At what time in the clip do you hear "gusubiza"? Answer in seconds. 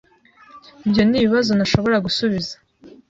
2.05-2.53